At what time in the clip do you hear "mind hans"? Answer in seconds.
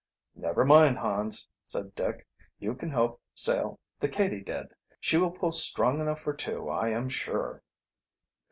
0.65-1.47